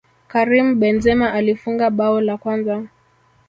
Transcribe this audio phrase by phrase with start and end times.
[0.27, 2.87] karim benzema alifunga bao la kwanza